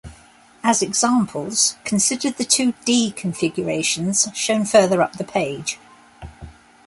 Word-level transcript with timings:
As 0.63 0.81
examples, 0.81 1.75
consider 1.83 2.31
the 2.31 2.43
two 2.43 2.71
"d" 2.85 3.11
configurations 3.11 4.27
shown 4.33 4.65
further 4.65 4.99
up 4.99 5.17
the 5.19 5.23
page. 5.23 5.77